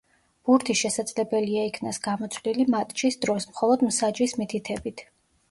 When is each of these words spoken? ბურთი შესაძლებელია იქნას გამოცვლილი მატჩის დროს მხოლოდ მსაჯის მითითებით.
ბურთი 0.49 0.75
შესაძლებელია 0.77 1.65
იქნას 1.71 1.99
გამოცვლილი 2.07 2.67
მატჩის 2.77 3.19
დროს 3.27 3.47
მხოლოდ 3.53 3.87
მსაჯის 3.91 4.37
მითითებით. 4.43 5.07